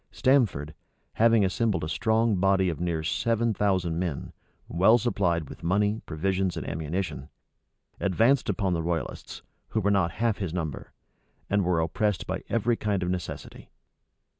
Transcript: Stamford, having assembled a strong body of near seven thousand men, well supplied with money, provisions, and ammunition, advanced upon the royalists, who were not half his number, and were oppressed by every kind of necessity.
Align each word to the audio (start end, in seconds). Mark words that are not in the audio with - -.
Stamford, 0.09 0.73
having 1.13 1.45
assembled 1.45 1.83
a 1.83 1.87
strong 1.87 2.35
body 2.37 2.69
of 2.69 2.79
near 2.79 3.03
seven 3.03 3.53
thousand 3.53 3.99
men, 3.99 4.33
well 4.67 4.97
supplied 4.97 5.47
with 5.47 5.61
money, 5.61 6.01
provisions, 6.07 6.57
and 6.57 6.67
ammunition, 6.67 7.29
advanced 7.99 8.49
upon 8.49 8.73
the 8.73 8.81
royalists, 8.81 9.43
who 9.67 9.79
were 9.79 9.91
not 9.91 10.13
half 10.13 10.39
his 10.39 10.55
number, 10.55 10.91
and 11.51 11.63
were 11.63 11.79
oppressed 11.79 12.25
by 12.25 12.43
every 12.49 12.75
kind 12.77 13.03
of 13.03 13.11
necessity. 13.11 13.69